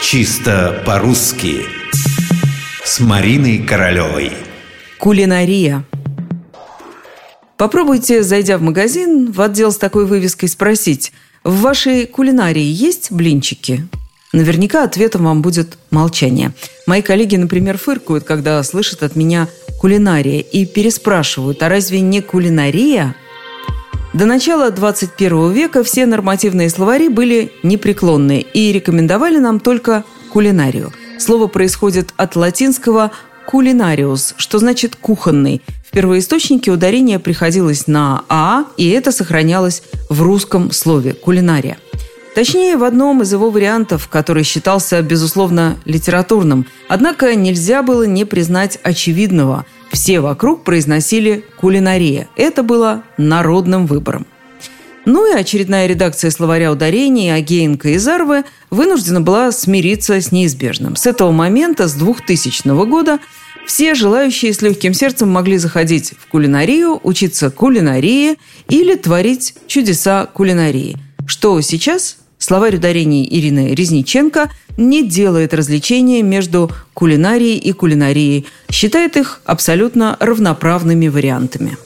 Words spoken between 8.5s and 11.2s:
в магазин, в отдел с такой вывеской спросить